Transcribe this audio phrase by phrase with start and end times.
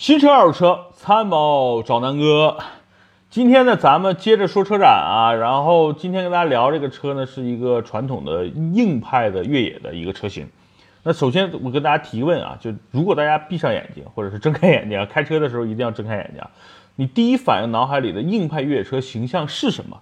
[0.00, 2.56] 新车二手车参谋找南哥。
[3.28, 10.48] 今天呢，咱们接着说车展啊，然后今天跟大家聊这个车呢，是一个传统的硬派的越野的一个车型。
[11.02, 16.42] 那首先我跟大家提问啊，就如果大家闭上眼睛或者是睁开眼睛啊，开车的时候一定要睁开眼睛，
[16.96, 20.00] 你第一反应脑海里的硬派越野车形象是什么？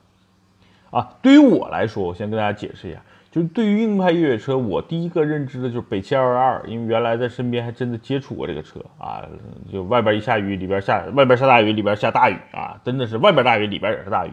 [0.92, 3.02] 啊，对于我来说，我先跟大家解释一下。
[3.30, 9.22] 就对于硬派越野车，我第一个认知的就是北汽二二二，因为原来在身边还真的接触过这个车啊，
[9.70, 14.32] 就外边一下雨，里边下外边下大雨，里边下大雨啊，真的是外边大雨，里边也是大雨。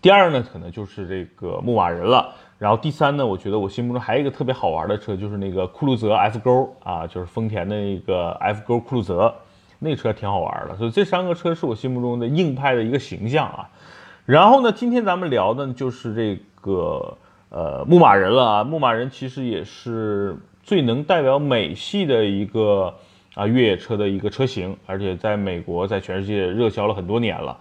[0.00, 9.34] 第二呢，可能就是这个牧马人了，然后第三呢，我觉得我心目中还有一个特别好玩的车，就是那个酷路泽 F 勾啊，就是丰田的那个 F 勾酷路泽，
[9.78, 13.68] 那车挺好玩的，所以这三个车是我心目中的硬派的一个形象啊。
[14.24, 17.18] 然后呢，今天咱们聊的就是这个。
[17.50, 18.64] 呃，牧马人了啊！
[18.64, 22.92] 牧马人其实也是最能代表美系的一个
[23.34, 27.56] 啊越野车的一个车型，而且在美国，在全世界热销了很多年了。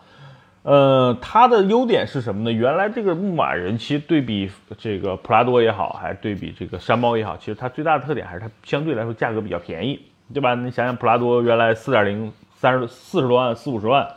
[0.64, 2.52] 呃，它的优点是什么呢？
[2.52, 10.00] 原来这个牧马人其实对比这个普拉多也好，还对比这个山猫也好，其实它最大的特点还是它相对来说价格比较便宜，
[10.34, 10.56] 对吧？
[10.56, 14.08] 你想想，普拉多原来四点零三十四十多万，四五十万，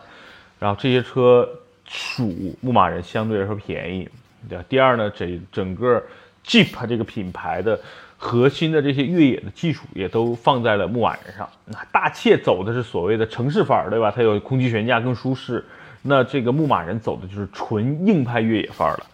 [0.60, 1.46] 然后这些车
[1.84, 4.08] 属牧马人相对来说便宜。
[4.48, 6.02] 对第二呢，这整个
[6.44, 7.78] Jeep 这个品牌的
[8.16, 11.48] 核心的这些越野的技术也都放在了牧马人上。
[11.64, 14.12] 那大切走的是所谓的城市范儿，对吧？
[14.14, 15.64] 它有空气悬架更舒适。
[16.03, 19.06] 那这个牧马人走的就是纯硬派越野范儿了。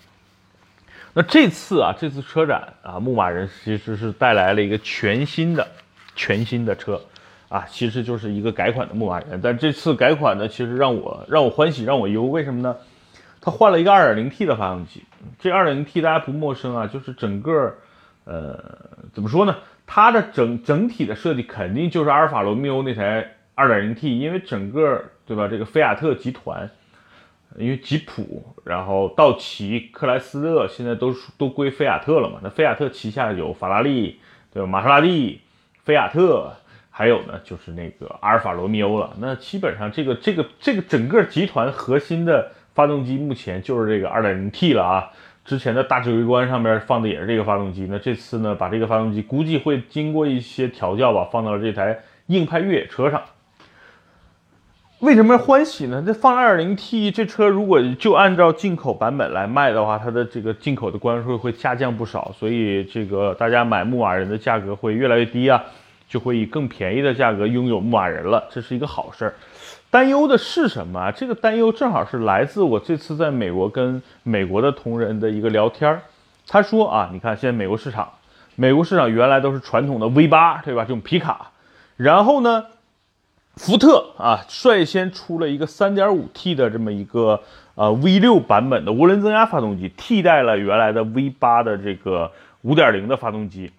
[1.15, 5.67] 那这次啊，这次车展啊，牧马人其实是带来了一个全新的、
[6.15, 7.01] 全新的车
[7.49, 9.41] 啊，其实就是一个改款的牧马人。
[9.43, 12.77] 但这次改款呢，其实让我让我欢喜让我忧，为什么呢？
[13.45, 15.03] 它换了一个 2.0T 的发动机，
[15.41, 17.75] 这 2.0T 大家不陌生啊，就是整个，
[18.25, 18.57] 呃，
[19.13, 19.57] 怎么说呢？
[19.85, 25.49] 它的整整体的设计肯定就是阿尔法罗密欧那台 2.0T，因为整个对吧？
[25.49, 26.71] 这个菲亚特集团，
[27.57, 32.39] 因为吉普，然后道奇、克莱斯勒现在都都归菲亚特了嘛？
[32.45, 34.21] 那菲亚特旗下有法拉利，
[34.55, 34.69] 对吧？
[34.69, 35.41] 玛莎拉蒂、
[35.83, 36.53] 菲亚特，
[36.91, 39.17] 还有呢就是那个阿尔法罗密欧了。
[39.19, 42.53] 那基本上这个这个这个整个集团核心的。
[42.75, 45.11] 发动机目前就是这个 2.0T 了啊，
[45.45, 47.87] 之前的大指挥官上面放的也是这个发动机。
[47.91, 53.23] 那这次呢，把这个发动机估计会经过一些调教吧，放到了这台硬派越野车上。
[55.01, 56.01] 为什么欢喜呢？
[56.07, 65.61] 这放 2.0T 这车如果就按照进口版本来卖的话，它的这个进口的关税会下降不少，所以这个大家买牧马人的价格会越来越低啊，
[66.09, 69.35] 就会以更便宜的价格拥有牧马人了，这是一个好事儿。
[69.93, 71.13] 担忧的是什么啊？
[71.13, 76.01] 这个担忧正好是来自我这次在美国跟美国的同仁的一个聊天儿。
[76.49, 78.11] 他说啊，你看现在美国市场，
[78.57, 80.85] 美国市场原来都是传统的 V 八，对吧？
[80.85, 81.51] 这种皮卡，
[81.99, 82.65] 然后呢，
[83.57, 87.43] 福特啊率先出了一个 3.5T 的这么一个
[87.75, 92.33] 呃 V 六版本的涡轮增压发动机，替代了原来的 V 八的这个
[92.65, 93.71] 5.0的发动机，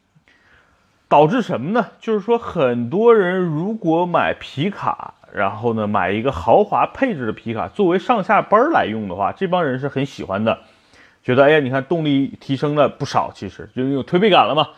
[1.10, 1.88] 导致什么呢？
[2.00, 5.16] 就是说很多人如果买皮卡。
[5.36, 10.60] 然后呢，买一个豪华配置的皮卡作为上下班来用的话，这帮人是很喜欢的，
[11.24, 14.70] 觉得哎呀，你看动力提升了不少，其实就有推背感了嘛。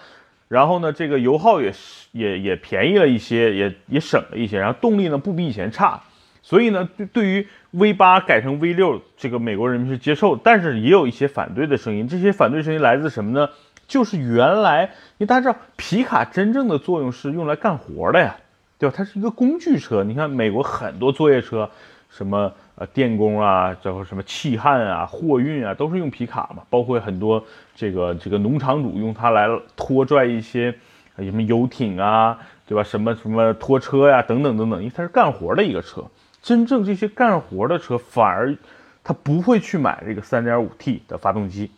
[0.48, 1.74] 然后呢，这个油耗也
[2.14, 4.58] 也也便宜了一些，也也省了一些。
[4.60, 6.02] 然后动力呢不比以前差，
[6.42, 12.08] 所以呢，对于 V 八改成 V 六，这个美国人民是接受，但是也有一些反对的声音。
[12.08, 13.50] 这些反对声音来自什么呢？
[13.88, 14.84] 就是原来，
[15.18, 18.38] 因为大家知道皮卡真正的作用是用来干活的呀。
[18.78, 18.94] 对吧？
[18.96, 20.04] 它是一个工具车。
[20.04, 21.70] 你看美国很多作业车，
[22.10, 26.64] 什么呃电工啊，然后什么气焊啊、货运啊，都是用皮卡嘛。
[26.70, 27.44] 包括很多
[27.76, 30.74] 这个这个农场主用它来拖拽一些
[31.18, 32.38] 什么游艇啊，
[32.68, 32.84] 对吧？
[32.84, 36.04] 什么什么拖车呀，等等等等，因为它是干活的一个车。
[36.42, 38.56] 真正这些干活的车，反而
[39.04, 41.72] 他不会去买这个 3.5T 的发动机。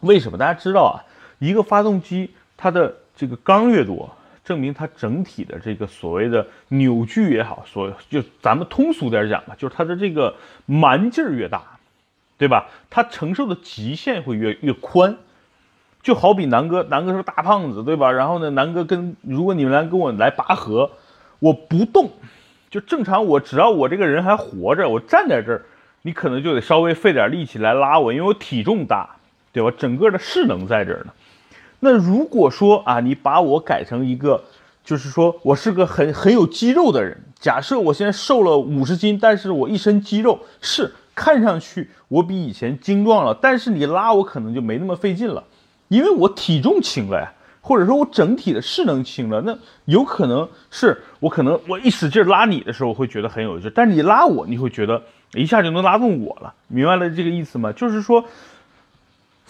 [0.00, 0.38] 为什么？
[0.38, 1.02] 大家知道啊，
[1.38, 4.08] 一个发动机它的这个缸越多。
[4.50, 10.34] 证明它整体的这个所谓的扭矩也好，所就咱们通俗点讲吧，就是它的这个
[10.66, 11.62] 蛮劲儿越大，
[12.36, 12.66] 对吧？
[12.90, 15.16] 它承受的极限会越越宽。
[16.02, 18.10] 就好比南哥，南哥是个大胖子，对吧？
[18.10, 20.90] 然后呢，南哥跟如果你们来跟我来拔河，
[21.38, 22.10] 我不动，
[22.70, 25.62] 就正常，我只要我这个人还活着，我站在这儿，
[26.02, 29.10] 你可能就得稍微费点力气来拉我，因为我体重大，
[29.52, 29.72] 对吧？
[29.78, 31.12] 整个的势能在这儿呢。
[31.80, 34.42] 那如果说啊，你把我改成一个，
[34.84, 37.16] 就是说我是个很很有肌肉的人。
[37.38, 45.42] 假设我现在瘦了五十斤，但是我一身肌肉，是看上去我比以前精壮了，但是你拉我可能就没那么费劲了，
[45.88, 47.32] 因为我体重轻了呀。
[47.62, 55.02] 或者说我整体的势能轻了，那有可能是我可能我一使劲拉你的时候会觉得很有劲，但是你拉我，你会觉得
[55.34, 57.70] 一下就能拉动我了，明白了这个意思吗？
[57.72, 58.24] 就是说，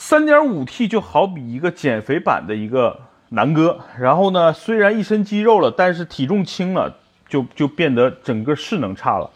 [0.00, 2.98] 三点五 T 就好比一个减肥版的一个
[3.28, 6.96] 南哥，然后呢，虽然一身肌肉了，但是体重轻了，
[7.28, 9.30] 就就变得整个势能差了。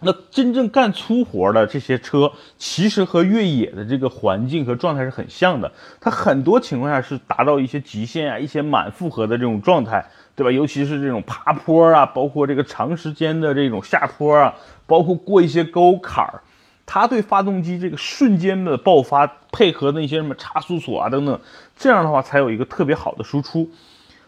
[0.00, 5.70] 那真正干粗活的这些车，其实和越野的这个环境和状态是很像的。
[6.00, 10.04] 它很多情况下是达到一些极限啊，一些满负荷的这种状态，
[10.34, 10.50] 对吧？
[10.50, 14.52] 尤其是这种爬坡啊，包括这个长时间的这种下坡啊，
[14.84, 16.42] 包括过一些沟坎儿，
[16.86, 21.38] 它对发动机这个瞬间的爆发，配合那些什么差速锁啊等等，
[21.76, 23.68] 这样的话才有一个特别好的输出。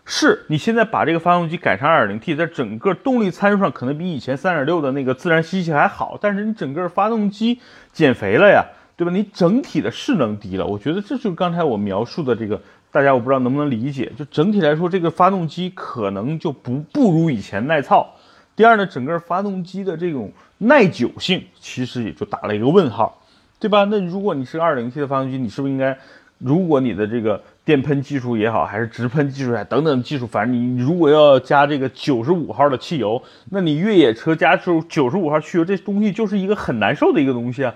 [0.04, 7.60] 是你现在把这个发动机改成 2.0T，在整个动力参数上可能比以前3.6的那个自然吸气还好，但是你整个发动机
[7.92, 8.64] 减肥了呀，
[8.96, 9.12] 对吧？
[9.12, 12.58] 你整体的势能低了，我觉得这就是刚才我描述的这个，
[12.90, 14.10] 大家我不知道能不能理解。
[14.16, 18.14] 就整体来说，这个发动机可能就不不如以前耐操。
[18.58, 23.22] 第二呢，整个发动机的这种耐久性其实也就打了一个问号，
[23.60, 23.84] 对吧？
[23.84, 25.96] 那如果你是 2.0T 的发动机，你是不是应该，
[26.38, 37.72] 如果你的这个电喷技术也好，还是直喷技术呀等等技术，反正你如果要加这个九十五号的汽油，那你越野车加出九十五号汽油，这东西就是一个很难受的一个东西啊。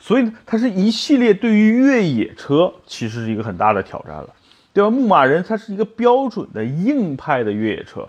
[0.00, 4.30] 所以它是一系列对于越野车其实是一个很大的挑战了，
[4.72, 4.90] 对吧？
[4.90, 8.08] 牧马人它是一个标准的硬派的越野车，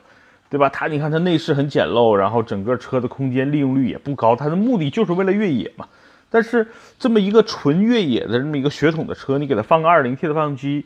[0.51, 0.67] 对吧？
[0.67, 5.87] 它你看它内饰很简陋，然后整个车的空间利用率也不高，它的目的就是为了越野嘛。
[6.29, 6.67] 但是
[6.99, 10.85] 这么一个纯越野的这么一个血统的车，你给它放个二零 T 的发动机。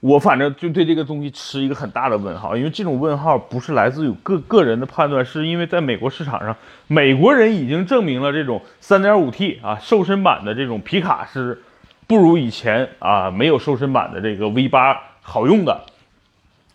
[0.00, 6.56] 我反正就对这个东西持一个很大的问号，因为这种问号不是来自于个个人的判断，是因为在美国市场上，
[6.86, 11.62] 美国人已经证明了这种 3.5T 啊瘦身版的这种皮卡是
[12.06, 15.84] 不如以前啊没有瘦身版的这个 V8 好用的。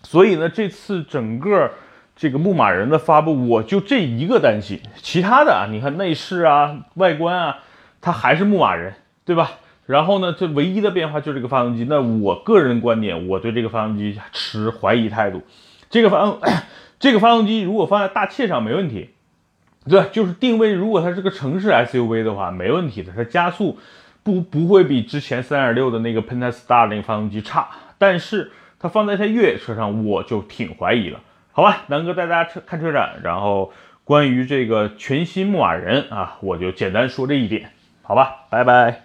[0.04, 1.72] 所以呢，这次整个
[2.16, 7.58] 这个牧马人的发布，我就这一个担心，其他的啊，你看内饰啊、外观啊，
[8.02, 8.94] 它还是牧马人，
[9.26, 9.52] 对吧？
[9.86, 11.86] 然后呢，这唯一的变化就是这个发动机。
[11.90, 15.42] 那我个人观点，我对这个发动机持怀疑态度。
[15.90, 16.40] 这个发动
[17.00, 19.10] 这个发动机如果放在大切上没问题，
[19.90, 23.78] 对，就是定位，如果它是个城市 SUV 的话，没问题的，它加速
[24.24, 27.68] 不不会比之前3.6的那个 Pentastar 那个发动机差。
[27.98, 31.20] 但是它放在它越野车上，我就挺怀疑了。
[31.56, 33.72] 好吧，南哥带大家车看车展，然后
[34.04, 37.72] 关于这个全新牧马人啊，我就简单说这一点，
[38.02, 39.03] 好吧，拜拜。